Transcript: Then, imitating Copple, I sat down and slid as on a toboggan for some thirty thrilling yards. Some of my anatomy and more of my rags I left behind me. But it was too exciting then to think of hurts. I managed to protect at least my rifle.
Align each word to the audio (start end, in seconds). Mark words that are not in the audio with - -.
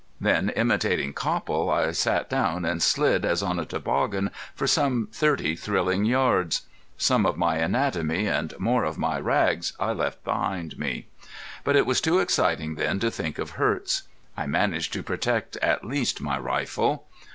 Then, 0.19 0.49
imitating 0.55 1.13
Copple, 1.13 1.69
I 1.69 1.91
sat 1.91 2.27
down 2.27 2.65
and 2.65 2.81
slid 2.81 3.23
as 3.23 3.43
on 3.43 3.59
a 3.59 3.65
toboggan 3.65 4.31
for 4.55 4.65
some 4.65 5.07
thirty 5.11 5.55
thrilling 5.55 6.05
yards. 6.05 6.63
Some 6.97 7.23
of 7.23 7.37
my 7.37 7.57
anatomy 7.57 8.25
and 8.25 8.51
more 8.57 8.83
of 8.83 8.97
my 8.97 9.19
rags 9.19 9.73
I 9.79 9.91
left 9.93 10.23
behind 10.23 10.79
me. 10.79 11.05
But 11.63 11.75
it 11.75 11.85
was 11.85 12.01
too 12.01 12.17
exciting 12.17 12.73
then 12.73 12.99
to 12.99 13.11
think 13.11 13.37
of 13.37 13.51
hurts. 13.51 14.01
I 14.35 14.47
managed 14.47 14.91
to 14.93 15.03
protect 15.03 15.55
at 15.57 15.85
least 15.85 16.19
my 16.19 16.39
rifle. 16.39 17.05